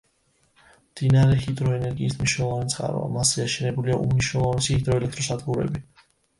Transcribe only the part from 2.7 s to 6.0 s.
წყაროა, მასზე აშენებულია უმნიშვნელოვანესი ჰიდროელექტროსადგურები.